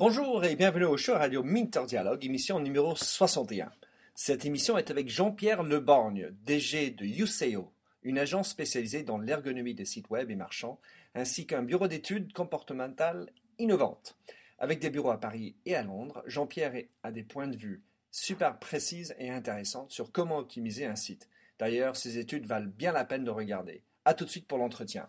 [0.00, 3.72] Bonjour et bienvenue au show radio Minter Dialogue, émission numéro 61.
[4.14, 7.72] Cette émission est avec Jean-Pierre Leborgne, DG de Useo,
[8.04, 10.78] une agence spécialisée dans l'ergonomie des sites web et marchands,
[11.16, 14.16] ainsi qu'un bureau d'études comportementales innovantes.
[14.60, 18.60] Avec des bureaux à Paris et à Londres, Jean-Pierre a des points de vue super
[18.60, 21.28] précises et intéressantes sur comment optimiser un site.
[21.58, 23.82] D'ailleurs, ces études valent bien la peine de regarder.
[24.04, 25.08] A tout de suite pour l'entretien.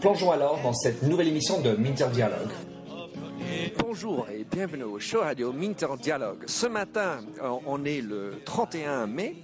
[0.00, 2.50] Plongeons alors dans cette nouvelle émission de Minter Dialogue.
[3.80, 6.44] Bonjour et bienvenue au show radio Minter Dialogue.
[6.46, 9.34] Ce matin, euh, on est le 31 mai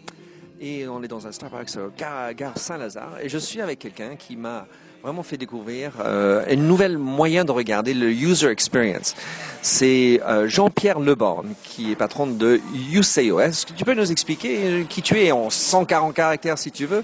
[0.61, 4.37] et on est dans un Starbucks gare, gare Saint-Lazare et je suis avec quelqu'un qui
[4.37, 4.69] m'a
[5.03, 9.17] vraiment fait découvrir euh, une nouvelle moyen de regarder le user experience.
[9.61, 12.61] C'est euh, Jean-Pierre Leborn qui est patron de
[12.93, 13.41] Useo.
[13.41, 17.03] Est-ce que tu peux nous expliquer qui tu es en 140 caractères si tu veux,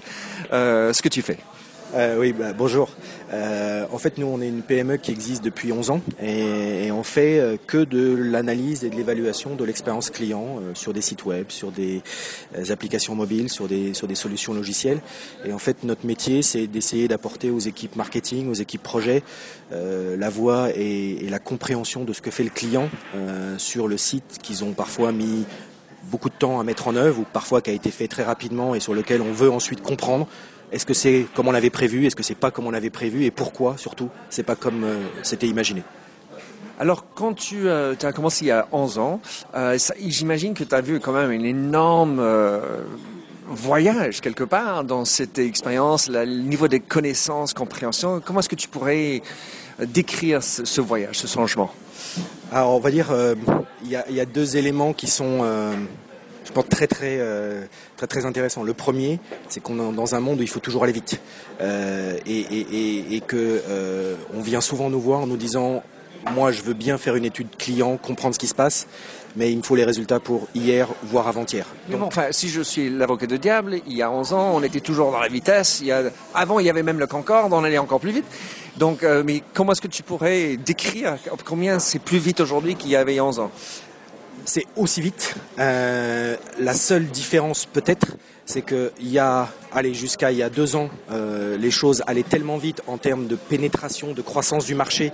[0.51, 1.37] ce que tu fais?
[1.93, 2.89] Euh, oui, bah, bonjour.
[3.33, 6.91] Euh, en fait, nous, on est une PME qui existe depuis 11 ans et, et
[6.91, 11.25] on fait euh, que de l'analyse et de l'évaluation de l'expérience client sur des sites
[11.25, 12.01] web, sur des
[12.69, 15.01] applications mobiles, sur des, sur des solutions logicielles.
[15.45, 19.23] Et en fait, notre métier, c'est d'essayer d'apporter aux équipes marketing, aux équipes projet,
[19.71, 22.89] la voix et, la compréhension de ce que fait le client
[23.57, 25.45] sur le site qu'ils ont parfois mis
[26.03, 28.75] beaucoup de temps à mettre en œuvre ou parfois qui a été fait très rapidement
[28.75, 30.27] et sur lequel on veut ensuite comprendre
[30.71, 32.05] est-ce que c'est comme on l'avait prévu?
[32.05, 33.25] Est-ce que c'est pas comme on l'avait prévu?
[33.25, 35.83] Et pourquoi surtout C'est pas comme euh, c'était imaginé?
[36.79, 39.21] Alors, quand tu euh, as commencé il y a 11 ans,
[39.53, 42.25] euh, j'imagine que tu as vu quand même un énorme
[43.47, 48.21] voyage quelque part dans cette expérience, le niveau des connaissances, compréhension.
[48.23, 49.21] Comment est-ce que tu pourrais
[49.79, 51.71] décrire ce, voyage, ce changement?
[52.51, 53.13] Alors, on va dire,
[53.83, 55.43] il y, y, a deux éléments qui sont
[56.45, 57.65] je pense très très euh,
[57.97, 58.63] très très intéressant.
[58.63, 59.19] Le premier,
[59.49, 61.19] c'est qu'on est dans un monde où il faut toujours aller vite
[61.61, 65.83] euh, et, et, et, que euh, on vient souvent nous voir en nous disant
[66.35, 68.87] moi je veux bien faire une étude client, comprendre ce qui se passe,
[69.35, 71.65] mais il me faut les résultats pour hier, voire avant-hier.
[71.89, 72.01] Donc...
[72.03, 75.11] enfin, si je suis l'avocat de diable, il y a 11 ans, on était toujours
[75.11, 75.79] dans la vitesse.
[75.81, 76.03] Il y a...
[76.33, 78.25] Avant, il y avait même le Concorde, on allait encore plus vite.
[78.77, 82.89] Donc, euh, mais comment est-ce que tu pourrais décrire combien c'est plus vite aujourd'hui qu'il
[82.89, 83.51] y avait 11 ans?
[84.45, 85.35] C'est aussi vite.
[85.59, 90.75] Euh, la seule différence peut-être, c'est qu'il y a, allez, jusqu'à il y a deux
[90.75, 95.11] ans, euh, les choses allaient tellement vite en termes de pénétration, de croissance du marché,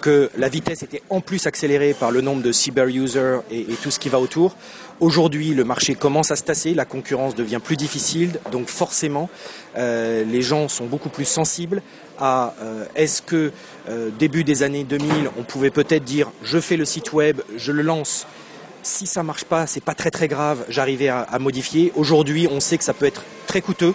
[0.00, 3.98] que la vitesse était en plus accélérée par le nombre de cyber-users et, tout ce
[3.98, 4.56] qui va autour.
[5.00, 9.28] Aujourd'hui, le marché commence à se tasser, la concurrence devient plus difficile, donc forcément,
[9.76, 11.82] euh, les gens sont beaucoup plus sensibles
[12.22, 12.52] à
[12.96, 13.50] est-ce que
[14.18, 17.80] début des années 2000, on pouvait peut-être dire je fais le site web, je le
[17.80, 18.26] lance
[18.82, 21.92] si ça marche pas, c'est pas très très grave, j'arrivais à, à, modifier.
[21.96, 23.94] Aujourd'hui, on sait que ça peut être très coûteux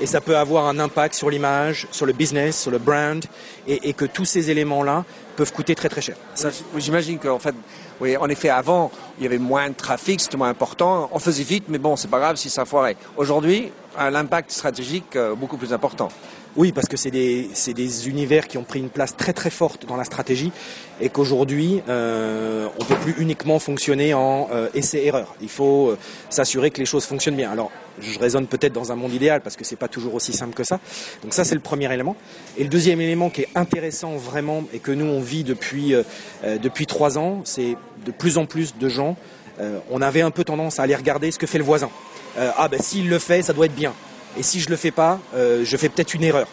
[0.00, 3.24] et ça peut avoir un impact sur l'image, sur le business, sur le brand,
[3.66, 5.04] et, et que tous ces éléments-là
[5.36, 6.16] peuvent coûter très très cher.
[6.76, 7.54] J'imagine qu'en fait,
[8.00, 11.44] oui, en effet, avant, il y avait moins de trafic, c'était moins important, on faisait
[11.44, 12.96] vite, mais bon, c'est pas grave si ça foirait.
[13.16, 16.08] Aujourd'hui, l'impact stratégique euh, beaucoup plus important.
[16.56, 19.86] Oui, parce que c'est des, des, univers qui ont pris une place très très forte
[19.86, 20.52] dans la stratégie
[21.00, 25.34] et qu'aujourd'hui, euh, on ne peut plus uniquement fonctionner en euh, essai-erreur.
[25.40, 25.98] Il faut euh,
[26.30, 27.50] s'assurer que les choses fonctionnent bien.
[27.50, 30.54] Alors, je raisonne peut-être dans un monde idéal parce que c'est pas toujours aussi simple
[30.54, 30.78] que ça.
[31.24, 32.14] Donc ça, c'est le premier élément.
[32.56, 36.04] Et le deuxième élément qui est intéressant vraiment et que nous, on vit depuis, euh,
[36.62, 37.76] depuis trois ans, c'est
[38.06, 39.16] de plus en plus de gens,
[39.90, 41.88] on avait un peu tendance à aller regarder ce que fait le voisin.
[42.36, 43.94] ah ben s'il le fait, ça doit être bien
[44.38, 46.48] et si je le fais pas, euh, je fais peut-être une erreur.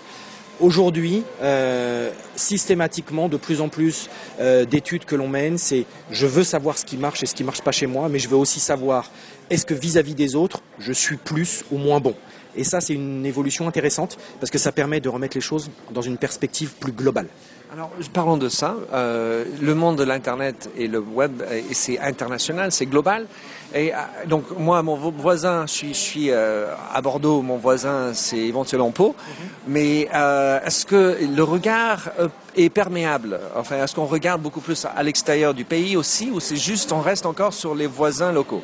[0.59, 4.09] Aujourd'hui, euh, systématiquement, de plus en plus
[4.39, 7.43] euh, d'études que l'on mène, c'est je veux savoir ce qui marche et ce qui
[7.43, 9.09] marche pas chez moi, mais je veux aussi savoir
[9.49, 12.13] est-ce que vis-à-vis des autres, je suis plus ou moins bon.
[12.55, 16.01] Et ça, c'est une évolution intéressante parce que ça permet de remettre les choses dans
[16.01, 17.27] une perspective plus globale.
[17.73, 18.75] Alors, parlons de ça.
[18.91, 21.41] Euh, le monde de l'Internet et le web,
[21.71, 23.27] c'est international, c'est global.
[23.73, 23.97] Et euh,
[24.27, 28.91] donc, moi, mon voisin, je suis, je suis euh, à Bordeaux, mon voisin, c'est éventuellement
[28.91, 29.15] Pau.
[29.15, 29.47] Mhm.
[29.69, 32.27] Mais euh, est-ce que le regard euh,
[32.57, 33.39] est perméable?
[33.55, 36.99] Enfin, est-ce qu'on regarde beaucoup plus à l'extérieur du pays aussi, ou c'est juste, on
[36.99, 38.63] reste encore sur les voisins locaux?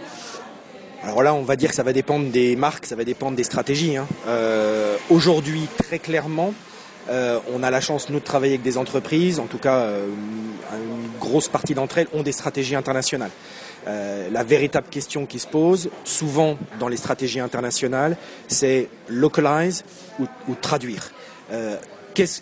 [1.01, 3.45] Alors là, on va dire que ça va dépendre des marques, ça va dépendre des
[3.45, 3.95] stratégies.
[3.95, 4.07] Hein.
[5.09, 6.53] Aujourd'hui, très clairement,
[7.09, 9.87] on a la chance, nous, de travailler avec des entreprises, en tout cas,
[10.73, 13.31] une grosse partie d'entre elles ont des stratégies internationales.
[13.87, 18.17] Euh, la véritable question qui se pose, souvent dans les stratégies internationales,
[18.47, 19.85] c'est localize
[20.19, 21.11] ou, traduire.
[21.51, 21.77] Euh,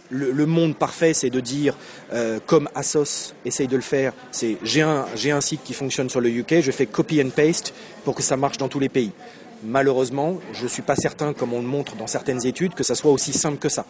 [0.10, 1.76] le, monde parfait, c'est de dire,
[2.14, 6.22] euh, comme Asos essaye de le faire, c'est j'ai un, un site qui fonctionne sur
[6.22, 7.74] le UK, je fais copy and paste
[8.06, 9.12] pour que ça marche dans tous les pays.
[9.63, 12.94] Malheureusement, je ne suis pas certain, comme on le montre dans certaines études, que ça
[12.94, 13.86] soit aussi simple que ça.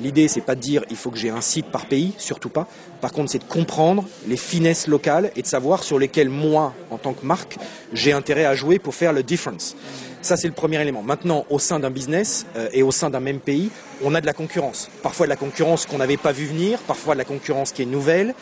[0.00, 2.66] L'idée, c'est pas de dire il faut que j'ai un site par pays, surtout pas.
[3.00, 6.98] Par contre, c'est de comprendre les finesses locales et de savoir sur lesquelles moi, en
[6.98, 7.58] tant que marque,
[7.92, 9.76] j'ai intérêt à jouer pour faire le difference.
[10.22, 11.02] Ça, c'est le premier élément.
[11.02, 13.70] Maintenant, au sein d'un business euh, et au sein d'un même pays,
[14.02, 14.90] on a de la concurrence.
[15.02, 17.86] Parfois de la concurrence qu'on n'avait pas vu venir, parfois de la concurrence qui est
[17.86, 18.34] nouvelle.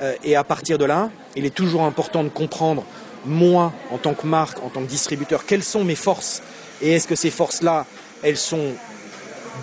[0.00, 2.84] Euh, et à partir de là, il est toujours important de comprendre
[3.26, 6.42] moi, en tant que marque, en tant que distributeur, quelles sont mes forces
[6.82, 7.86] et est-ce que ces forces-là,
[8.22, 8.72] elles sont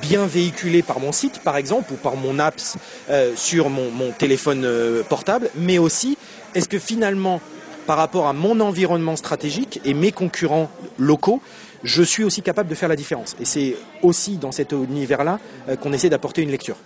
[0.01, 2.77] bien véhiculées par mon site, par exemple, ou par mon apps
[3.09, 6.17] euh, sur mon, téléphone euh, portable, mais aussi,
[6.55, 7.41] est-ce que finalement,
[7.85, 11.41] par rapport à mon environnement stratégique et mes concurrents locaux,
[11.83, 13.35] je suis aussi capable de faire la différence.
[13.39, 16.77] Et c'est aussi dans cet univers-là euh, qu'on essaie d'apporter une lecture.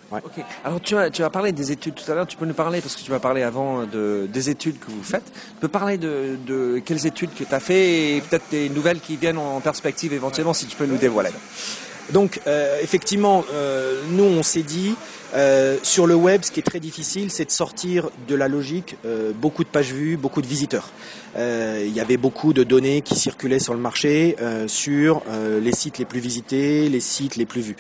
[0.64, 2.82] Alors tu as, tu as parlé des études tout à l'heure, tu peux nous parler,
[2.82, 5.98] parce que tu m'as parlé avant de, des études que vous faites, tu peux parler
[5.98, 9.60] de, de quelles études que tu as fait et peut-être des nouvelles qui viennent en
[9.60, 11.30] perspective éventuellement, si tu peux nous dévoiler.
[12.12, 14.96] Donc euh, effectivement, euh, nous on s'est dit
[15.38, 18.96] euh, sur le web, ce qui est très difficile, c'est de sortir de la logique
[19.36, 20.90] beaucoup de pages vues, beaucoup de visiteurs.
[21.38, 24.36] il y avait beaucoup de données qui circulaient sur le marché
[24.68, 25.22] sur
[25.62, 27.76] les sites les plus visités, les sites les plus vus.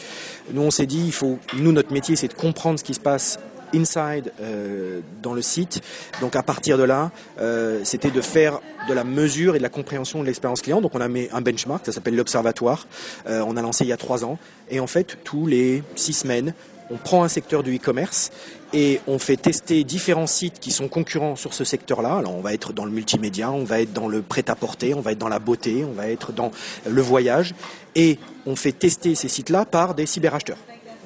[0.53, 2.99] Nous on s'est dit, il faut, nous notre métier, c'est de comprendre ce qui se
[2.99, 3.39] passe
[3.73, 5.81] inside euh, dans le site.
[6.21, 9.69] Donc à partir de là, euh, c'était de faire de la mesure et de la
[9.69, 10.81] compréhension de l'expérience client.
[10.81, 12.87] Donc on a mis un benchmark, ça s'appelle l'Observatoire.
[13.27, 14.37] Euh, on a lancé il y a trois ans.
[14.69, 16.53] Et en fait, tous les six semaines,
[16.89, 18.31] on prend un secteur du e-commerce
[18.73, 22.17] et on fait tester différents sites qui sont concurrents sur ce secteur-là.
[22.17, 25.11] Alors on va être dans le multimédia, on va être dans le prêt-à-porter, on va
[25.11, 26.51] être dans la beauté, on va être dans
[26.87, 27.53] le voyage
[27.95, 30.57] et on fait tester ces sites-là par des cyberacheteurs.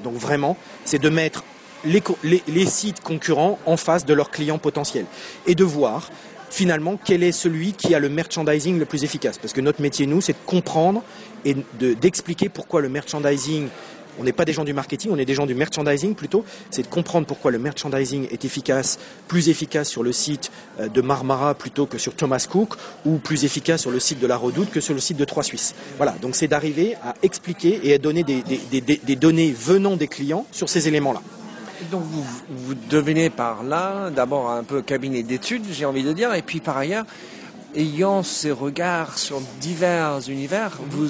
[0.03, 1.43] Donc vraiment, c'est de mettre
[1.83, 5.05] les, sites concurrents en face de leurs clients potentiels
[5.47, 6.09] et de voir
[6.49, 9.37] finalement quel est celui qui a le merchandising le plus efficace.
[9.37, 11.01] Parce que notre métier, nous, c'est de comprendre
[11.45, 13.69] et d'expliquer pourquoi le merchandising
[14.21, 16.45] on n'est pas des gens du marketing, on est des gens du merchandising plutôt.
[16.69, 21.01] C'est de comprendre pourquoi le merchandising est efficace, plus efficace sur le site euh, de
[21.01, 22.75] Marmara plutôt que sur Thomas Cook,
[23.05, 25.43] ou plus efficace sur le site de la Redoute que sur le site de Trois
[25.43, 25.73] Suisses.
[25.97, 30.69] Voilà, donc c'est d'arriver à expliquer et à donner des données venant des clients sur
[30.69, 31.21] ces éléments-là.
[31.89, 36.33] Donc vous, vous devenez par là, d'abord un peu cabinet d'études, j'ai envie de dire,
[36.35, 37.05] et puis par ailleurs,
[37.75, 41.07] ayant ces regards sur divers univers, vous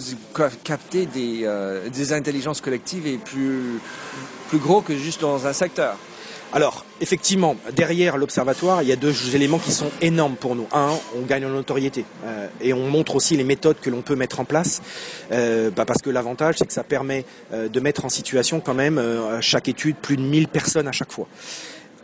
[0.63, 3.79] captez des, euh, des intelligences collectives et plus,
[4.49, 5.97] plus gros que juste dans un secteur.
[6.53, 10.67] Alors, effectivement, derrière l'observatoire, il y a deux éléments qui sont énormes pour nous.
[10.73, 14.17] Un, on gagne en notoriété euh, et on montre aussi les méthodes que l'on peut
[14.17, 14.81] mettre en place,
[15.31, 17.23] euh, bah, parce que l'avantage, c'est que ça permet
[17.53, 20.91] euh, de mettre en situation quand même à chaque étude plus de 1000 personnes à
[20.91, 21.27] chaque fois.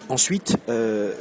[0.09, 0.56] Ensuite,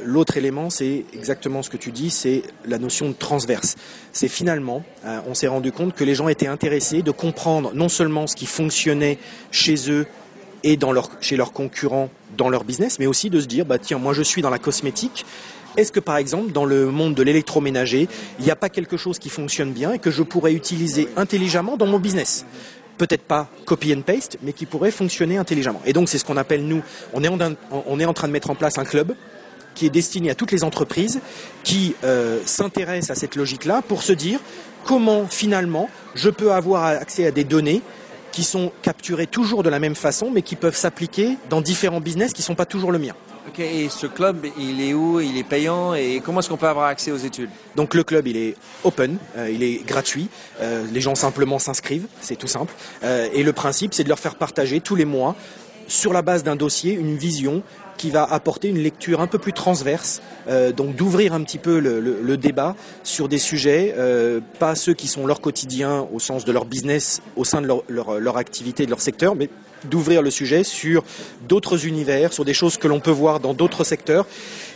[0.05, 3.75] l'autre élément, c'est exactement ce que tu dis, c'est la notion de transverse.
[4.13, 4.83] C'est finalement,
[5.27, 8.45] on s'est rendu compte que les gens étaient intéressés de comprendre non seulement ce qui
[8.45, 9.19] fonctionnait
[9.51, 10.07] chez eux
[10.63, 13.77] et dans leur, chez leurs concurrents dans leur business, mais aussi de se dire, bah
[13.77, 15.25] tiens, moi je suis dans la cosmétique.
[15.75, 18.07] Est-ce que par exemple, dans le monde de l'électroménager,
[18.39, 21.77] il n'y a pas quelque chose qui fonctionne bien et que je pourrais utiliser intelligemment
[21.77, 22.45] dans mon business?
[22.97, 25.81] Peut-être pas copy and paste, mais qui pourrait fonctionner intelligemment.
[25.85, 26.81] Et donc c'est ce qu'on appelle nous,
[27.13, 29.13] on est, en, train de mettre en place un club
[29.75, 31.19] qui est destiné à toutes les entreprises
[31.63, 34.39] qui euh, s'intéressent à cette logique-là pour se dire
[34.83, 37.83] comment finalement je peux avoir accès à des données
[38.31, 42.33] qui sont capturés toujours de la même façon, mais qui peuvent s'appliquer dans différents business
[42.33, 43.13] qui ne sont pas toujours le mien.
[43.59, 45.19] Et ce club, il est où?
[45.19, 45.93] Il est payant?
[45.93, 47.49] Et comment est-ce qu'on peut avoir accès aux études?
[47.75, 50.29] Donc le club, il est open, euh, il est gratuit.
[50.61, 52.73] Euh, les gens simplement s'inscrivent, c'est tout simple.
[53.03, 55.35] Euh, et le principe, c'est de leur faire partager tous les mois,
[55.87, 57.63] sur la base d'un dossier, une vision
[57.97, 60.21] qui va apporter une lecture un peu plus transverse,
[60.75, 63.95] donc d'ouvrir un petit peu le, débat sur des sujets,
[64.59, 68.37] pas ceux qui sont leur quotidien au sens de leur business au sein de leur,
[68.37, 69.49] activité, de leur secteur, mais
[69.87, 71.03] d'ouvrir le sujet sur
[71.47, 74.25] d'autres univers, sur des choses que l'on peut voir dans d'autres secteurs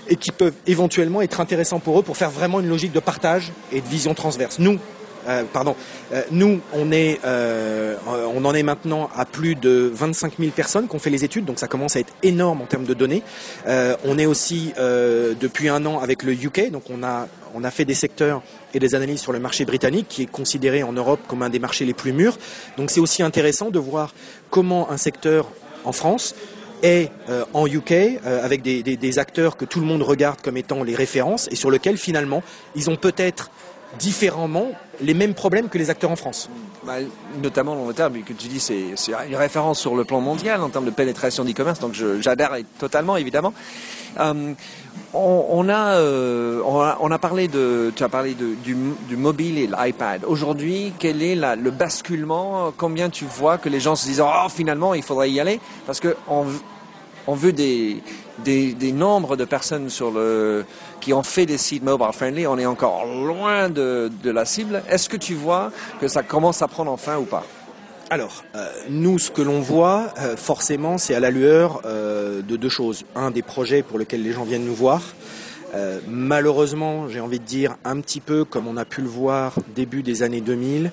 [0.07, 3.51] et qui peuvent éventuellement être intéressants pour eux pour faire vraiment une logique de partage
[3.71, 4.59] et de vision transverse.
[4.59, 4.79] Nous,
[5.27, 5.75] euh, pardon,
[6.13, 10.95] euh, nous, on, euh, on en est maintenant à plus de 25 000 personnes qui
[10.95, 13.23] ont fait les études, donc ça commence à être énorme en termes de données.
[13.67, 17.85] on est aussi depuis un an avec le UK, donc on a on a fait
[17.85, 18.41] des secteurs
[18.73, 21.59] et des analyses sur le marché britannique, qui est considéré en Europe comme un des
[21.59, 22.37] marchés les plus mûrs.
[22.77, 24.13] Donc c'est aussi intéressant de voir
[24.49, 25.47] comment un secteur
[25.83, 26.35] en France
[26.83, 30.57] est euh, en UK euh, avec des, des, acteurs que tout le monde regarde comme
[30.57, 32.43] étant les références et sur lesquels finalement
[32.75, 33.51] ils ont peut-être
[33.99, 34.67] différemment
[35.01, 36.49] les mêmes problèmes que les acteurs en France.
[36.85, 36.95] Bah,
[37.41, 38.93] notamment l'Angleterre, mais que tu dis, c'est
[39.27, 43.53] une référence sur le plan mondial en termes de pénétration d'e-commerce, donc j'adhère totalement, évidemment.
[44.19, 44.53] Euh,
[45.13, 48.75] on, a, euh, on, a, parlé de, tu as parlé de, du,
[49.07, 50.23] du, mobile et l'iPad.
[50.25, 52.73] Aujourd'hui, quel est la, le basculement?
[52.77, 55.59] Combien tu vois que les gens se disent, oh, finalement, il faudrait y aller?
[55.85, 56.45] Parce que on,
[57.27, 58.01] on veut des,
[58.93, 60.65] nombres de personnes sur le,
[60.99, 62.47] qui ont fait des sites mobile friendly.
[62.47, 64.83] On est encore loin de, de la cible.
[64.89, 67.45] Est-ce que tu vois que ça commence à prendre enfin ou pas?
[68.11, 72.57] Alors, euh, nous, ce que l'on voit, euh, forcément, c'est à la lueur euh, de
[72.57, 73.05] deux choses.
[73.15, 75.01] Un, des projets pour lesquels les gens viennent nous voir.
[76.09, 80.03] malheureusement, j'ai envie de dire, un petit peu comme on a pu le voir début
[80.03, 80.91] des années 2000,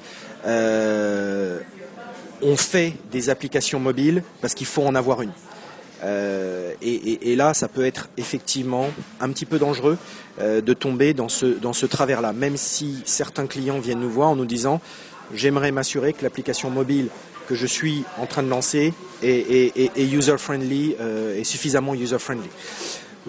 [2.40, 5.32] on fait des applications mobiles parce qu'il faut en avoir une.
[6.02, 8.87] Et, et, là, ça peut être effectivement
[9.21, 9.99] un petit peu dangereux
[10.40, 14.37] de tomber dans ce, dans ce travers-là, même si certains clients viennent nous voir en
[14.37, 14.81] nous disant
[15.35, 17.09] j'aimerais m'assurer que l'application mobile
[17.49, 22.49] que je suis en train de lancer est, user-friendly, euh, est suffisamment user-friendly.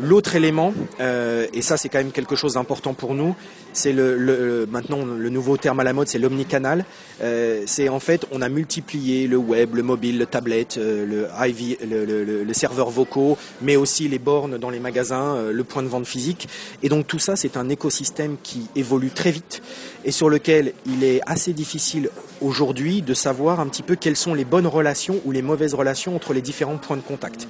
[0.01, 3.35] L'autre élément, euh, et ça c'est quand même quelque chose d'important pour nous,
[3.73, 6.85] c'est le, maintenant le nouveau terme à la mode, c'est l'omnicanal.
[7.21, 11.47] Euh, c'est en fait on a multiplié le web, le mobile, le tablette, euh, le,
[11.47, 16.47] IV, le, vocaux, mais aussi les bornes dans les magasins, le point de vente physique.
[16.81, 19.61] Et donc tout ça c'est un écosystème qui évolue très vite
[20.05, 22.09] et sur lequel il est assez difficile
[22.41, 26.15] aujourd'hui de savoir un petit peu quelles sont les bonnes relations ou les mauvaises relations
[26.15, 27.47] entre les différents points de contact.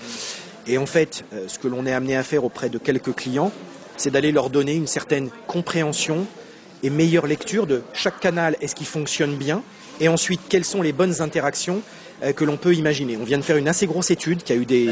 [0.69, 3.51] Et en fait, euh, ce que l'on est amené à faire auprès de quelques clients,
[3.97, 6.27] c'est d'aller leur donner une certaine compréhension
[6.83, 9.63] et meilleure lecture de chaque canal, est-ce qu'il fonctionne bien,
[9.99, 11.81] et ensuite quelles sont les bonnes interactions
[12.21, 13.17] euh, que l'on peut imaginer.
[13.17, 14.89] On vient de faire une assez grosse étude qui a eu des,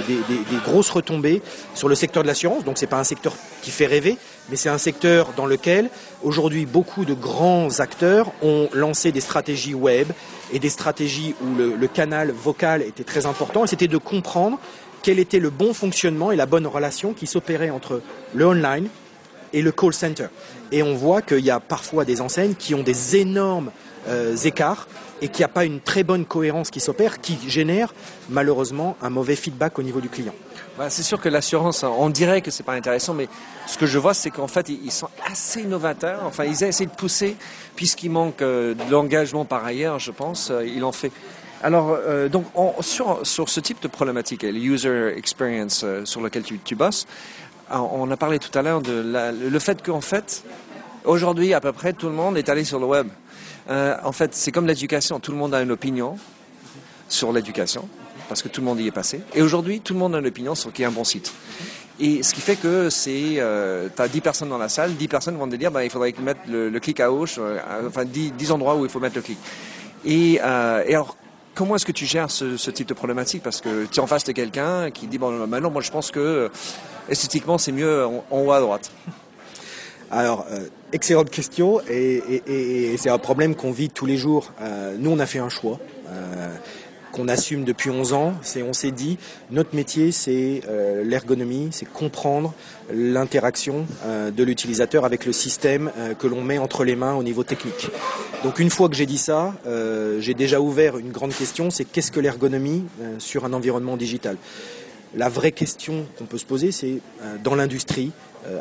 [0.66, 1.44] grosses retombées
[1.76, 4.18] sur le secteur de l'assurance, donc ce n'est pas un secteur qui fait rêver,
[4.50, 5.92] mais c'est un secteur dans lequel
[6.24, 10.08] aujourd'hui beaucoup de grands acteurs ont lancé des stratégies web
[10.52, 14.60] et des stratégies où le, le canal vocal était très important, et c'était de comprendre
[15.04, 18.02] quel était le bon fonctionnement et la bonne relation qui s'opérait entre
[18.34, 18.88] le online
[19.54, 20.28] et le call center.
[20.72, 23.72] Et on voit qu'il y a parfois des enseignes qui ont des énormes
[24.08, 24.88] euh, écarts
[25.22, 27.94] et qu'il n'y a pas une très bonne cohérence qui s'opère, qui génère
[28.30, 30.34] malheureusement un mauvais feedback au niveau du client.
[30.78, 33.28] Bah, c'est sûr que l'assurance, on dirait que c'est pas intéressant, mais
[33.66, 36.22] ce que je vois, c'est qu'en fait, ils sont assez novateurs.
[36.24, 37.36] Enfin, ils essaient de pousser,
[37.76, 41.12] puisqu'il manque euh, de l'engagement par ailleurs, je pense, euh, en fait
[41.64, 42.46] alors, euh, donc,
[42.82, 47.08] sur, sur, ce type de problématique, le user experience euh, sur lequel tu, tu bosses,
[47.72, 50.44] on a parlé tout à l'heure de le fait qu'en fait,
[51.04, 53.08] aujourd'hui, à peu près tout le monde est allé sur le web.
[53.70, 56.18] Euh, en fait, c'est comme l'éducation, tout le monde a une opinion
[57.10, 57.88] sur l'éducation,
[58.30, 59.22] parce que tout le monde y est passé.
[59.34, 61.34] Et aujourd'hui, tout le monde a une opinion sur qui est un bon site.
[62.00, 65.08] Et ce qui fait que c'est, euh, tu as 10 personnes dans la salle, 10
[65.08, 68.34] personnes vont te dire, bah, il faudrait mettre le, clic à gauche, euh, enfin 10,
[68.34, 69.40] 10, endroits où il faut mettre le clic.
[70.06, 71.18] Et, et alors,
[71.58, 73.42] Comment est-ce que tu gères ce, type de problématique?
[73.42, 76.12] Parce que tu es en face de quelqu'un qui dit bon, maintenant, moi je pense
[76.12, 76.50] que euh,
[77.10, 78.92] esthétiquement c'est mieux en, haut à droite.
[80.12, 84.54] Alors, euh, excellente question, et, c'est un problème qu'on vit tous les jours.
[84.62, 85.80] Euh, nous, on a fait un choix
[87.18, 88.34] qu'on assume depuis 11 ans.
[88.44, 89.18] C'est, on s'est dit,
[89.50, 92.54] notre métier, c'est euh, l'ergonomie, c'est comprendre
[92.94, 97.24] l'interaction euh, de l'utilisateur avec le système euh, que l'on met entre les mains au
[97.24, 97.90] niveau technique.
[98.44, 99.56] Donc une fois que j'ai dit ça,
[100.20, 102.84] j'ai déjà ouvert une grande question, c'est qu'est-ce que l'ergonomie
[103.18, 104.38] sur un environnement digital?
[105.16, 107.00] La vraie question qu'on peut se poser, c'est
[107.44, 108.12] dans l'industrie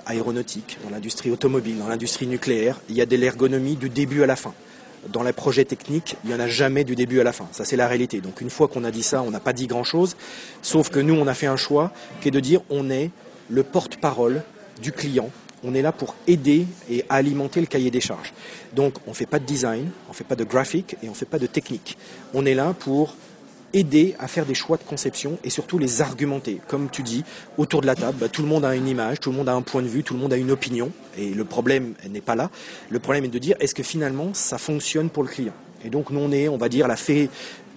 [0.06, 4.26] aéronautique, dans l'industrie automobile, dans l'industrie nucléaire, il y a de l'ergonomie du début à
[4.26, 4.54] la fin
[5.12, 7.46] dans les projets techniques, il n'y en a jamais du début à la fin.
[7.52, 8.20] Ça, c'est la réalité.
[8.20, 10.16] Donc, une fois qu'on a dit ça, on n'a pas dit grand-chose.
[10.62, 13.10] Sauf que nous, on a fait un choix qui est de dire on est
[13.48, 14.42] le porte-parole
[14.82, 15.30] du client.
[15.64, 18.32] On est là pour aider et alimenter le cahier des charges.
[18.74, 21.12] Donc, on ne fait pas de design, on ne fait pas de graphique et on
[21.12, 21.96] ne fait pas de technique.
[22.34, 23.16] On est là pour
[23.76, 26.60] aider à faire des choix de conception et surtout les argumenter.
[26.66, 27.24] Comme tu dis,
[27.58, 29.52] autour de la table, bah, tout le monde a une image, tout le monde a
[29.52, 30.90] un point de vue, tout le monde a une opinion.
[31.18, 32.50] Et le problème n'est pas là.
[32.88, 35.52] Le problème est de dire, est-ce que finalement, ça fonctionne pour le client?
[35.84, 37.28] Et donc, nous, on est, on va dire, la fée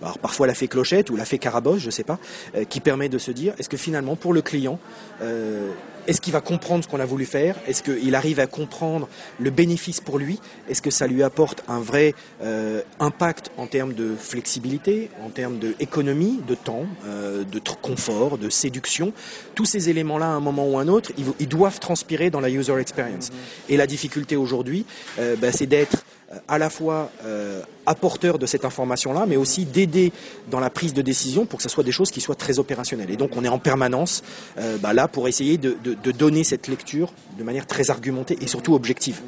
[0.02, 2.20] alors parfois la fée clochette ou la fée carabosse, je ne sais pas,
[2.56, 4.80] euh, qui permet de se dire est-ce que finalement pour le client,
[5.22, 5.72] euh,
[6.10, 7.56] est-ce qu'il va comprendre ce qu'on a voulu faire?
[7.68, 9.08] Est-ce qu'il arrive à comprendre
[9.40, 10.40] le bénéfice pour lui?
[10.68, 15.60] Est-ce que ça lui apporte un vrai euh, impact en termes de flexibilité, en termes
[15.60, 19.14] d'économie, de temps, de confort, de séduction?
[19.54, 22.50] Tous ces éléments-là, à un moment ou à un autre, ils, doivent transpirer dans la
[22.50, 23.30] user experience.
[23.70, 24.86] Et la difficulté aujourd'hui,
[25.18, 26.04] bah, c'est d'être
[26.48, 30.12] à la fois euh, apporteur de cette information-là, mais aussi d'aider
[30.50, 33.10] dans la prise de décision pour que ce soit des choses qui soient très opérationnelles.
[33.10, 34.24] Et donc on est en permanence
[34.58, 35.78] euh, bah, là pour essayer de,
[36.12, 39.22] donner cette lecture de manière très argumentée et surtout objective.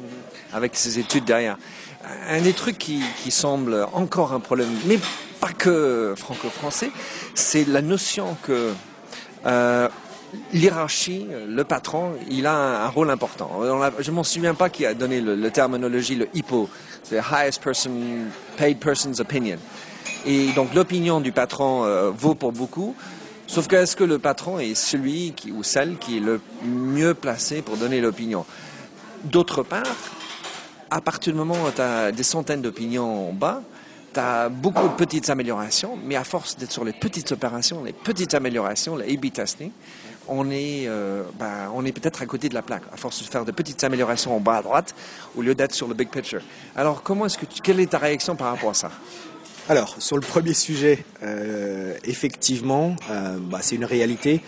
[0.52, 1.56] Avec ces études derrière.
[2.28, 4.98] Un des trucs qui, semble encore un problème, mais
[5.40, 6.90] pas que franco-français,
[7.34, 8.72] c'est la notion que
[9.46, 9.88] euh,
[10.52, 13.60] l'hierarchie, le patron, il a un, rôle important.
[13.98, 16.68] je m'en souviens pas qui a donné le, terminologie, le HIPPO,
[17.02, 17.90] c'est Highest Person,
[18.56, 19.58] Paid Person's Opinion.
[20.24, 22.94] Et donc l'opinion du patron euh, vaut pour beaucoup.
[23.46, 27.12] Sauf que est-ce que le patron est celui qui, ou celle qui est le mieux
[27.12, 28.46] placé pour donner l'opinion?
[29.24, 29.82] D'autre part,
[30.90, 33.62] à partir du moment où tu as des centaines d'opinions en bas,
[34.14, 37.92] tu as beaucoup de petites améliorations, mais à force d'être sur les petites opérations, les
[37.92, 39.70] petites améliorations, le A-B testing,
[40.28, 43.44] on est, euh, ben, est peut-être à côté de la plaque, à force de faire
[43.44, 44.94] de petites améliorations en bas à droite,
[45.36, 46.42] au lieu d'être sur le big picture.
[46.76, 48.90] Alors, comment est-ce que quelle est ta réaction par rapport à ça?
[49.68, 54.40] Alors, sur le premier sujet, euh, effectivement, euh, bah, c'est une réalité.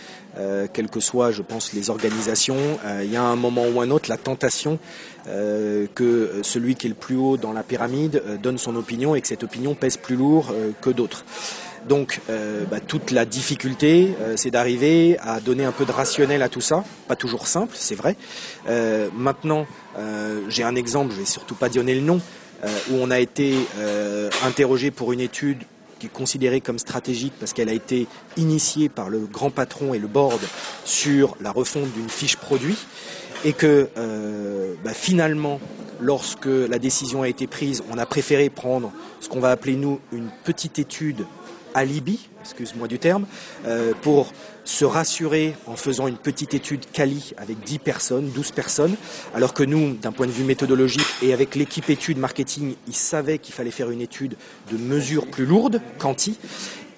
[0.73, 2.57] Quelles que soient, je pense, les organisations,
[3.01, 4.79] il y a un moment ou un autre la tentation
[5.23, 9.29] que celui qui est le plus haut dans la pyramide donne son opinion et que
[9.29, 11.23] cette opinion pèse plus lourd que d'autres.
[11.87, 16.41] Donc euh, bah, toute la difficulté, euh, c'est d'arriver à donner un peu de rationnel
[16.41, 16.83] à tout ça.
[17.07, 18.15] Pas toujours simple, c'est vrai.
[18.67, 19.67] Euh, maintenant,
[20.49, 22.19] j'ai un exemple, je vais surtout pas donner le nom,
[22.91, 23.55] où on a été
[24.43, 25.59] interrogé pour une étude
[25.99, 29.99] qui est considérée comme stratégique parce qu'elle a été initiée par le grand patron et
[29.99, 30.41] le board
[30.83, 32.77] sur la refonte d'une fiche produit
[33.45, 33.87] et que
[34.83, 35.61] bah, finalement,
[36.01, 40.01] lorsque la décision a été prise, on a préféré prendre ce qu'on va appeler nous
[40.11, 41.25] une petite étude
[41.75, 43.25] alibi, excuse-moi du terme,
[43.67, 48.95] euh, pour se rassurer en faisant une petite étude quali avec 10 personnes, 12 personnes,
[49.35, 53.37] alors que nous, d'un point de vue méthodologique et avec l'équipe étude marketing, ils savaient
[53.37, 54.35] qu'il fallait faire une étude
[54.71, 56.39] de mesure plus lourde, quanti,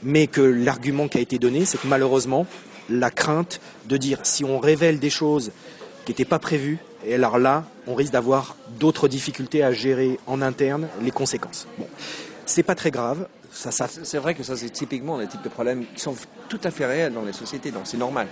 [0.04, 2.46] mais que l'argument qui a été donné, c'est que malheureusement,
[2.90, 5.52] la crainte de dire si on révèle des choses
[6.06, 10.42] qui n'étaient pas prévues, et alors là, on risque d'avoir d'autres difficultés à gérer en
[10.42, 11.68] interne les conséquences.
[11.78, 11.88] Bon,
[12.46, 13.28] c'est pas très grave.
[13.58, 16.16] C'est vrai que ça, c'est typiquement des types de problèmes qui sont
[16.48, 18.28] tout à fait réels dans les sociétés, donc c'est normal.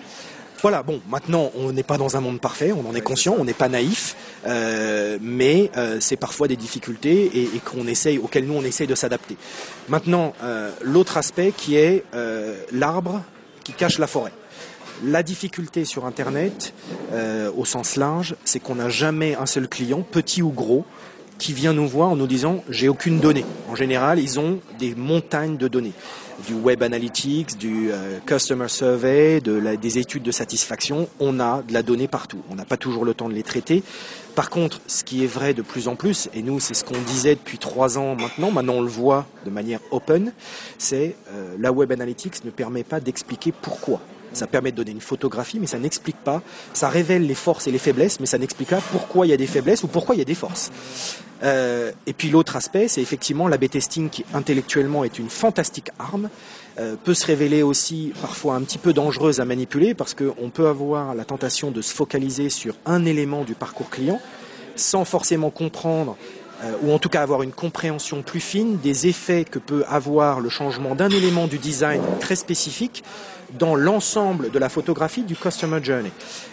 [0.61, 3.43] Voilà, bon, maintenant, on n'est pas dans un monde parfait, on en est conscient, on
[3.43, 4.15] n'est pas naïf,
[4.47, 8.95] euh, mais euh, c'est parfois des difficultés et, qu'on essaye, auxquelles nous on essaye de
[8.95, 9.37] s'adapter.
[9.89, 12.03] Maintenant, euh, l'autre aspect qui est
[12.71, 13.21] l'arbre
[13.63, 14.31] qui cache la forêt.
[15.03, 16.73] La difficulté sur Internet,
[17.57, 20.85] au sens large, c'est qu'on n'a jamais un seul client, petit ou gros,
[21.37, 23.45] qui vient nous voir en nous disant j'ai aucune donnée.
[23.69, 25.93] En général, ils ont des montagnes de données,
[26.47, 31.07] du web analytics, du euh, customer survey, de des études de satisfaction.
[31.19, 32.41] On a de la donnée partout.
[32.49, 33.83] On n'a pas toujours le temps de les traiter.
[34.35, 36.99] Par contre, ce qui est vrai de plus en plus, et nous c'est ce qu'on
[37.07, 40.33] disait depuis trois ans maintenant, maintenant on le voit de manière open,
[40.77, 44.01] c'est euh, la web analytics ne permet pas d'expliquer pourquoi
[44.35, 46.41] ça permet de donner une photographie, mais ça n'explique pas.
[46.73, 49.37] Ça révèle les forces et les faiblesses, mais ça n'explique pas pourquoi il y a
[49.37, 50.71] des faiblesses ou pourquoi il y a des forces.
[51.43, 56.29] Euh, et puis l'autre aspect, c'est effectivement l'AB testing qui intellectuellement est une fantastique arme,
[56.79, 60.67] euh, peut se révéler aussi parfois un petit peu dangereuse à manipuler parce qu'on peut
[60.67, 64.19] avoir la tentation de se focaliser sur un élément du parcours client
[64.75, 66.17] sans forcément comprendre
[66.81, 70.49] ou en tout cas avoir une compréhension plus fine des effets que peut avoir le
[70.49, 73.03] changement d'un élément du design très spécifique
[73.57, 76.11] dans l'ensemble de la photographie du customer journey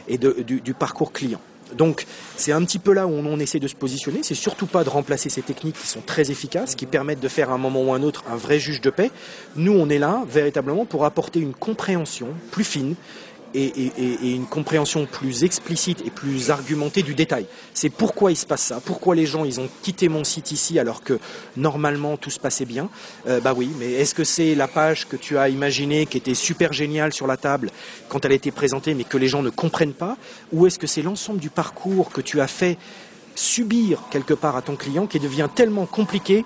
[0.09, 1.41] et du, parcours client.
[1.77, 4.21] Donc c'est un petit peu là où on, essaie de se positionner.
[4.23, 7.51] C'est surtout pas de remplacer ces techniques qui sont très efficaces, qui permettent de faire
[7.51, 9.11] à un moment ou à un autre un vrai juge de paix.
[9.57, 12.95] Nous, on est là véritablement pour apporter une compréhension plus fine
[13.55, 17.47] et, une compréhension plus explicite et plus argumentée du détail.
[17.75, 20.79] C'est pourquoi il se passe ça, pourquoi les gens ils ont quitté mon site ici
[20.79, 21.19] alors que
[21.57, 22.89] normalement tout se passait bien.
[23.27, 26.35] Euh, bah oui, mais est-ce que c'est la page que tu as imaginée qui était
[26.35, 27.71] super géniale sur la table
[28.09, 30.17] quand elle a été présentée mais que les gens ne comprennent pas,
[30.53, 32.79] ou est-ce que c'est l'ensemble du parcours que tu as fait
[33.35, 36.45] subir quelque part à ton client qui devient tellement compliqué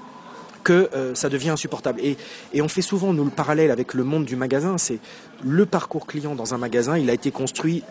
[0.66, 2.00] que euh, ça devient insupportable.
[2.02, 2.16] Et,
[2.60, 4.98] on fait souvent, nous, le parallèle avec le monde du magasin, c'est
[5.44, 7.84] le parcours client dans un magasin, il a été construit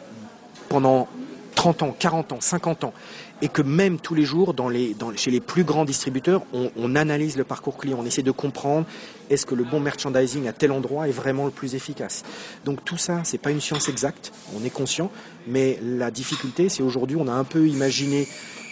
[0.68, 1.08] pendant
[1.56, 2.94] 30 ans, 40 ans, 50 ans,
[3.42, 6.70] et que même tous les jours, dans les, dans, chez les plus grands distributeurs, on,
[6.76, 8.86] on, analyse le parcours client, on essaie de comprendre
[9.30, 12.24] est-ce que le bon merchandising à tel endroit est vraiment le plus efficace?
[12.66, 15.10] Donc tout ça, c'est pas une science exacte, on est conscient,
[15.48, 18.28] mais la difficulté, c'est aujourd'hui, on a un peu imaginé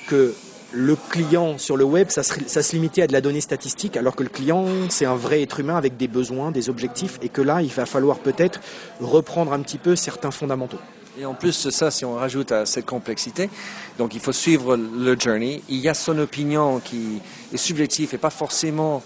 [0.10, 0.34] que
[0.74, 4.16] le client sur le web, ça se, ça limitait à de la donnée statistique, alors
[4.16, 7.42] que le client, c'est un vrai être humain avec des besoins, des objectifs, et que
[7.42, 8.60] là, il va falloir peut-être
[9.00, 10.80] reprendre un petit peu certains fondamentaux.
[11.20, 13.50] Et en plus de ça, si on rajoute à cette complexité,
[14.00, 15.62] donc il faut suivre le journey.
[15.70, 17.22] Il y a son opinion qui
[17.54, 19.04] est subjective et pas forcément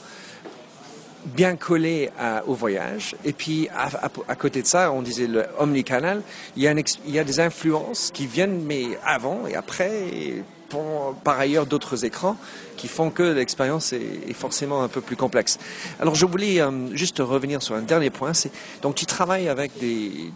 [1.26, 2.10] bien collée
[2.46, 3.16] au voyage.
[3.26, 6.22] Et puis à, côté de ça, on disait le omnicanal,
[6.56, 10.46] il y, a il y a des influences qui viennent mais avant et après.
[11.24, 12.38] Par ailleurs d'autres écrans
[12.76, 15.58] qui font que l'expérience est, forcément un peu plus complexe.
[16.00, 18.34] Alors je voulais euh, juste revenir sur un dernier point.
[18.84, 20.32] Donc tu travailles avec des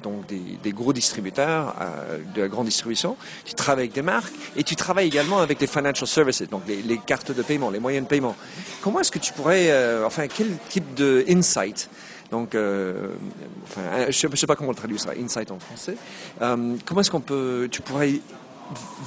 [0.73, 3.15] gros distributeurs euh, de la grande distribution.
[3.45, 6.97] Tu travailles avec des marques et tu travailles également avec des financial services, donc les,
[6.97, 8.35] cartes de paiement, les moyens de paiement.
[8.81, 11.89] Comment est-ce que tu pourrais, euh, enfin quel type de insight
[12.31, 15.97] donc, je ne sais pas comment on traduit ça, insight en français.
[16.39, 18.21] comment est-ce qu'on peut, tu pourrais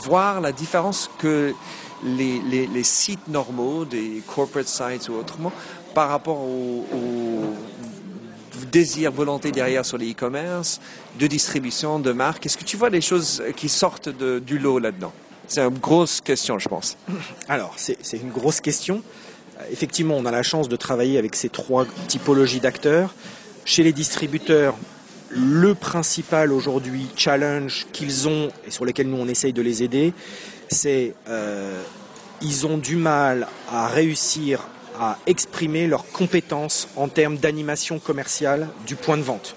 [0.03, 1.55] voir la différence que
[2.05, 5.53] les, sites normaux, des corporate sites ou autrement,
[5.95, 6.85] par rapport au,
[8.71, 10.81] désir, volonté derrière sur les e-commerce,
[11.19, 12.47] de distribution, de marque.
[12.47, 15.13] Est-ce que tu vois des choses qui sortent du lot là-dedans?
[15.47, 16.97] C'est une grosse question, je pense.
[17.49, 19.03] Alors, c'est une grosse question.
[19.71, 23.15] Effectivement, on a la chance de travailler avec ces trois typologies d'acteurs.
[23.65, 24.75] Chez les distributeurs,
[25.31, 30.13] le principal aujourd'hui challenge qu'ils ont et sur lesquels nous on essaye de les aider,
[30.69, 31.83] c'est euh,
[32.43, 38.95] ils ont du mal à réussir à exprimer leurs compétences en termes d'animation commerciale du
[38.95, 39.57] point de vente.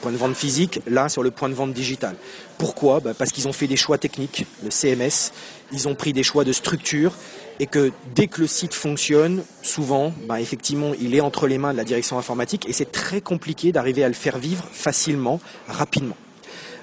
[0.00, 2.16] Point de vente physique, là sur le point de vente digital.
[2.58, 3.00] Pourquoi?
[3.00, 5.32] Bah, Parce qu'ils ont fait des choix techniques, le CMS,
[5.72, 7.12] ils ont pris des choix de structure
[7.60, 11.72] et que dès que le site fonctionne, souvent, bah, effectivement, il est entre les mains
[11.72, 16.16] de la direction informatique et c'est très compliqué d'arriver à le faire vivre facilement, rapidement.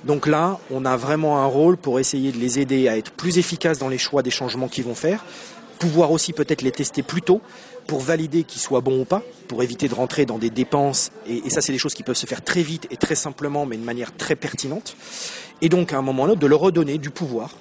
[0.03, 3.37] Donc là, on a vraiment un rôle pour essayer de les aider à être plus
[3.37, 5.23] efficaces dans les choix des changements qu'ils vont faire,
[5.77, 7.41] pouvoir aussi peut-être les tester plus tôt
[7.87, 11.11] pour valider qu'ils soient bons ou pas, pour éviter de rentrer dans des dépenses.
[11.27, 13.77] Et, ça, c'est des choses qui peuvent se faire très vite et très simplement, mais
[13.77, 14.95] de manière très pertinente.
[15.61, 17.51] Et donc, à un moment ou l'autre, de leur redonner du pouvoir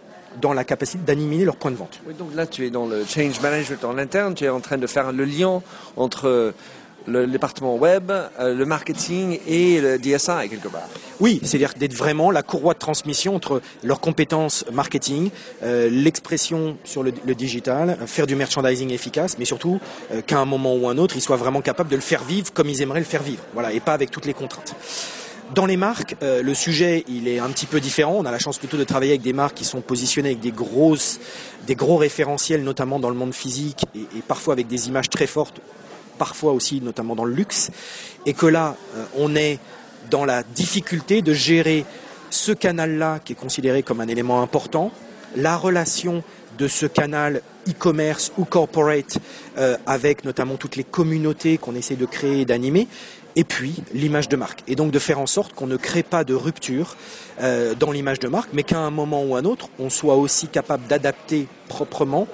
[0.41, 2.01] dans la capacité d'animer leur point de vente.
[2.07, 4.79] Oui, donc là, tu es dans le change management en interne, tu es en train
[4.79, 5.63] de faire le lien
[5.97, 6.53] entre
[7.07, 10.89] le département web, euh, le marketing et le DSI quelque part.
[11.21, 15.31] Oui, c'est-à-dire d'être vraiment la courroie de transmission entre leurs compétences marketing,
[15.63, 19.81] euh, l'expression sur le, digital, faire du merchandising efficace, mais surtout
[20.13, 22.53] euh, qu'à un moment ou un autre, ils soient vraiment capables de le faire vivre
[22.53, 24.75] comme ils aimeraient le faire vivre, voilà, et pas avec toutes les contraintes.
[25.55, 28.15] Dans les marques, le sujet il est un petit peu différent.
[28.17, 30.53] On a la chance plutôt de travailler avec des marques qui sont positionnées avec des
[30.53, 31.19] grosses,
[31.67, 35.27] des gros référentiels, notamment dans le monde physique, et, et parfois avec des images très
[35.27, 35.61] fortes
[36.21, 37.71] parfois aussi notamment dans le luxe,
[38.27, 39.59] et que là, euh, on est
[40.11, 41.87] dans la difficulté de gérer
[42.29, 44.93] ce canal-là qui est considéré comme un élément important,
[45.35, 46.23] la relation
[46.59, 49.19] de ce canal e-commerce ou corporate
[49.57, 52.87] euh, avec notamment toutes les communautés qu'on essaie de créer et d'animer,
[53.37, 54.63] et puis l'image de marque.
[54.69, 56.97] Et donc de faire en sorte qu'on ne crée pas de rupture
[57.41, 60.49] euh, dans l'image de marque, mais qu'à un moment ou un autre, on soit aussi
[60.49, 62.27] capable d'adapter proprement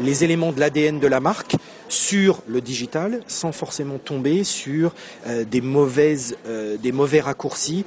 [0.00, 1.56] les éléments de l'ADN de la marque
[1.88, 4.94] sur le digital sans forcément tomber sur
[5.26, 7.84] euh, des mauvaises euh, des mauvais raccourcis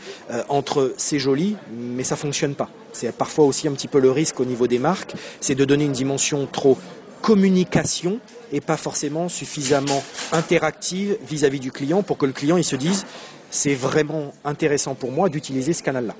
[0.49, 2.69] entre c'est joli mais ça fonctionne pas.
[2.91, 5.85] C'est parfois aussi un petit peu le risque au niveau des marques, c'est de donner
[5.85, 6.77] une dimension trop
[7.21, 8.19] communication
[8.51, 12.75] et pas forcément suffisamment interactive vis-à-vis -vis du client pour que le client il se
[12.75, 13.05] dise
[13.51, 16.15] c'est vraiment intéressant pour moi d'utiliser ce canal-là.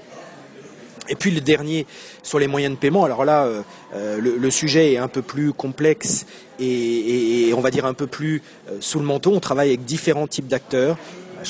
[1.09, 1.87] Et puis le dernier
[2.21, 3.03] sur les moyens de paiement.
[3.03, 3.61] Alors là, euh,
[3.95, 6.25] euh, le, sujet est un peu plus complexe
[6.59, 9.33] et, on va dire un peu plus euh, sous le manteau.
[9.33, 10.97] On travaille avec différents types d'acteurs.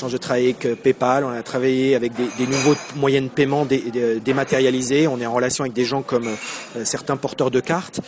[0.01, 3.67] On a de travailler avec PayPal, on a travaillé avec des, nouveaux moyens de paiement
[4.23, 5.05] dématérialisés.
[5.07, 6.29] On est en relation avec des gens comme
[6.85, 7.99] certains porteurs de cartes.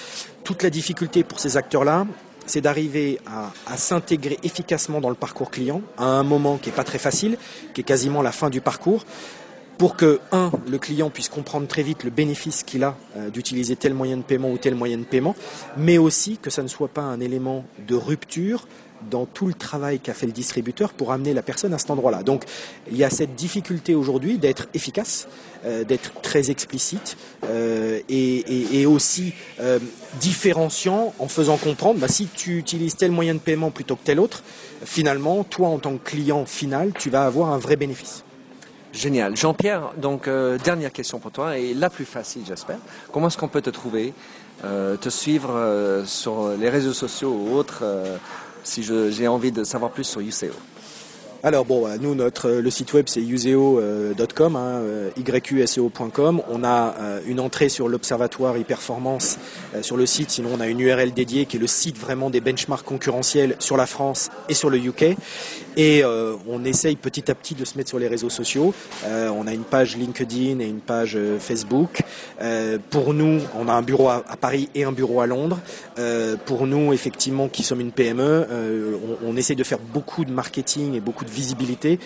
[0.46, 2.08] Toute la difficulté pour ces acteurs-là,
[2.46, 6.84] c'est d'arriver à, s'intégrer efficacement dans le parcours client à un moment qui n'est pas
[6.84, 7.38] très facile,
[7.74, 9.06] qui est quasiment la fin du parcours,
[9.78, 13.76] pour que, un, le client puisse comprendre très vite le bénéfice qu'il a euh, d'utiliser
[13.76, 15.36] tel moyen de paiement ou tel moyen de paiement,
[15.78, 18.68] mais aussi que ça ne soit pas un élément de rupture
[19.10, 22.24] dans tout le travail qu'a fait le distributeur pour amener la personne à cet endroit-là.
[22.24, 22.46] Donc
[22.92, 25.28] il y a cette difficulté aujourd'hui d'être efficace,
[25.66, 29.34] euh, d'être très explicite euh, et, aussi
[30.20, 34.20] différenciant en faisant comprendre, bah, si tu utilises tel moyen de paiement plutôt que tel
[34.20, 34.44] autre,
[34.84, 38.24] finalement, toi en tant que client final, tu vas avoir un vrai bénéfice.
[38.94, 39.36] Génial.
[39.36, 42.78] Jean-Pierre, donc euh, dernière question pour toi et la plus facile j'espère.
[43.12, 44.14] Comment est-ce qu'on peut te trouver,
[44.64, 47.84] euh, te suivre euh, sur les réseaux sociaux ou autres
[48.64, 50.56] si j'ai envie de savoir plus sur UCO
[51.46, 54.82] alors bon, nous notre le site web c'est useo.com, hein,
[55.18, 56.42] yuseo.com.
[56.50, 56.96] On a
[57.28, 59.38] une entrée sur l'observatoire e-performance
[59.82, 60.32] sur le site.
[60.32, 63.76] Sinon, on a une URL dédiée qui est le site vraiment des benchmarks concurrentiels sur
[63.76, 65.18] la France et sur le UK.
[65.76, 68.74] Et euh, on essaye petit à petit de se mettre sur les réseaux sociaux.
[69.06, 72.04] Euh, on a une page LinkedIn et une page euh, Facebook.
[72.90, 75.60] pour nous, on a un bureau à, Paris et un bureau à Londres.
[76.46, 78.48] pour nous, effectivement, qui sommes une PME,
[79.24, 82.00] on, on, essaye de faire beaucoup de marketing et beaucoup de visibilité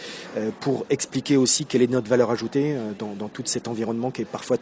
[0.60, 4.26] pour expliquer aussi quelle est notre valeur ajoutée dans, dans tout cet environnement qui est
[4.26, 4.58] parfois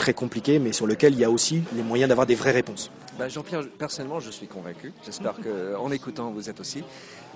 [0.00, 2.90] très compliqué, mais sur lequel il y a aussi les moyens d'avoir des vraies réponses.
[3.18, 4.94] Bah, Jean-Pierre, personnellement, je suis convaincu.
[5.04, 6.82] J'espère qu'en écoutant, vous êtes aussi.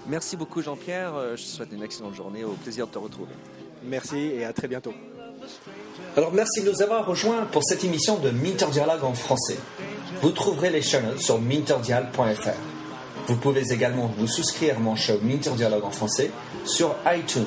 [0.06, 3.32] Merci beaucoup Jean-Pierre, euh, je te souhaite une excellente journée, au plaisir de te retrouver.
[3.84, 4.94] Merci et à très bientôt.
[6.16, 9.58] Alors merci de nous avoir rejoints pour cette émission de Minter Dialogue en français.
[10.22, 12.50] Vous trouverez les chaînes sur minterdial.fr.
[13.26, 16.30] Vous pouvez également vous souscrire à mon show Minter Dialogue en français
[16.64, 17.44] sur iTunes,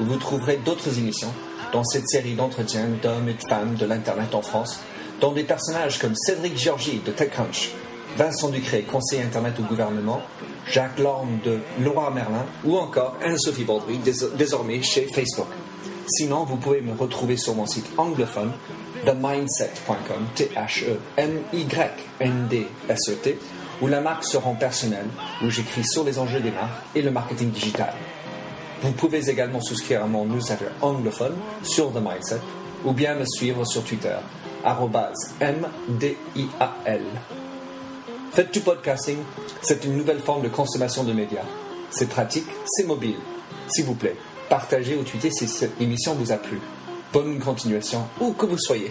[0.00, 1.32] où vous trouverez d'autres émissions
[1.72, 4.80] dans cette série d'entretiens d'hommes et de femmes de l'Internet en France,
[5.20, 7.70] dont des personnages comme Cédric Georgie de TechCrunch,
[8.16, 10.20] Vincent Ducré, conseiller Internet au gouvernement,
[10.70, 13.98] Jacques Lorme de Laura Merlin ou encore Anne-Sophie Baudry,
[14.36, 15.48] désormais chez Facebook.
[16.06, 18.52] Sinon, vous pouvez me retrouver sur mon site anglophone
[19.04, 21.28] themindset.com, T-H-E-M-Y-N-D-S-E-T,
[23.80, 25.08] où la marque se rend personnelle,
[25.42, 27.94] où j'écris sur les enjeux des marques et le marketing digital.
[28.82, 32.40] Vous pouvez également souscrire à mon newsletter anglophone sur The Mindset
[32.84, 34.16] ou bien me suivre sur Twitter,
[35.40, 37.02] M-D-I-A-L.
[38.32, 39.18] Faites du podcasting,
[39.60, 41.44] c'est une nouvelle forme de consommation de médias.
[41.90, 43.18] C'est pratique, c'est mobile.
[43.68, 44.16] S'il vous plaît,
[44.48, 46.58] partagez ou tweetez si cette émission vous a plu.
[47.12, 48.90] Bonne continuation, où que vous soyez.